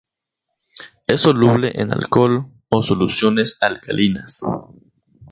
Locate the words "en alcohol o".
1.75-2.81